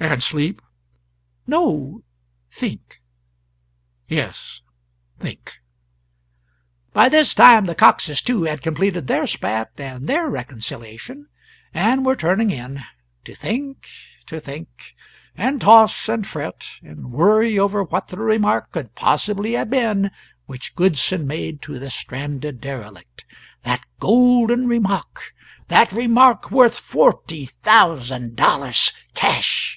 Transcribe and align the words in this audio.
"And 0.00 0.22
sleep?" 0.22 0.62
"No; 1.44 2.02
think." 2.48 3.02
"Yes; 4.08 4.60
think." 5.18 5.54
By 6.92 7.08
this 7.08 7.34
time 7.34 7.64
the 7.66 7.74
Coxes 7.74 8.22
too 8.22 8.44
had 8.44 8.62
completed 8.62 9.06
their 9.08 9.26
spat 9.26 9.72
and 9.76 10.06
their 10.06 10.28
reconciliation, 10.30 11.26
and 11.74 12.06
were 12.06 12.14
turning 12.14 12.50
in 12.50 12.80
to 13.24 13.34
think, 13.34 13.88
to 14.26 14.38
think, 14.38 14.94
and 15.34 15.60
toss, 15.60 16.08
and 16.08 16.24
fret, 16.24 16.68
and 16.80 17.10
worry 17.10 17.58
over 17.58 17.82
what 17.82 18.06
the 18.06 18.18
remark 18.18 18.70
could 18.70 18.94
possibly 18.94 19.52
have 19.54 19.68
been 19.68 20.12
which 20.46 20.76
Goodson 20.76 21.26
made 21.26 21.60
to 21.62 21.80
the 21.80 21.90
stranded 21.90 22.60
derelict; 22.60 23.24
that 23.64 23.82
golden 23.98 24.68
remark; 24.68 25.32
that 25.66 25.90
remark 25.90 26.52
worth 26.52 26.78
forty 26.78 27.46
thousand 27.64 28.36
dollars, 28.36 28.92
cash. 29.14 29.74